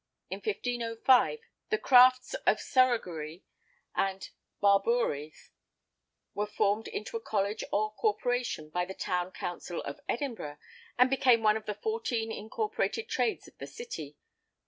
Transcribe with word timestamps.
In 0.31 0.37
1505 0.37 1.41
the 1.69 1.77
"craftes 1.77 2.33
of 2.47 2.57
Surregeury 2.59 3.43
and 3.93 4.31
Barbouris" 4.59 5.51
were 6.33 6.47
|6| 6.47 6.55
formed 6.55 6.87
into 6.87 7.17
a 7.17 7.21
college 7.21 7.63
or 7.71 7.93
corporation, 7.93 8.69
by 8.71 8.83
the 8.83 8.95
town 8.95 9.29
council 9.31 9.79
of 9.83 9.99
Edinburgh, 10.09 10.57
and 10.97 11.07
became 11.07 11.43
one 11.43 11.55
of 11.55 11.67
the 11.67 11.75
fourteen 11.75 12.31
incorporated 12.31 13.09
trades 13.09 13.47
of 13.47 13.55
the 13.59 13.67
city. 13.67 14.17